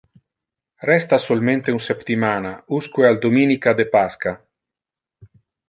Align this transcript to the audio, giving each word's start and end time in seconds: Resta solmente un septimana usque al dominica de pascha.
Resta 0.89 1.19
solmente 1.19 1.71
un 1.71 1.77
septimana 1.89 2.63
usque 2.79 3.05
al 3.05 3.19
dominica 3.19 3.71
de 3.75 3.85
pascha. 3.85 4.33